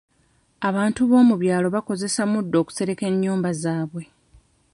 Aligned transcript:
Abantu 0.69 1.01
b'omu 1.09 1.35
byalo 1.41 1.67
bakozesa 1.75 2.21
muddo 2.31 2.55
okusereka 2.63 3.03
ennyumba 3.11 3.49
zaabwe. 3.61 4.03